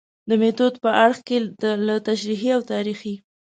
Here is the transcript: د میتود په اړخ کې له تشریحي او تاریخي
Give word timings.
د 0.29 0.31
میتود 0.41 0.73
په 0.83 0.89
اړخ 1.05 1.17
کې 1.27 1.37
له 1.87 1.95
تشریحي 2.07 2.49
او 2.55 2.61
تاریخي 2.73 3.13